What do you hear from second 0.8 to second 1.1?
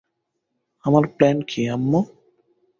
আমার